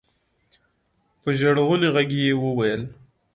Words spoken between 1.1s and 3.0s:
په ژړغوني غږ يې وويل.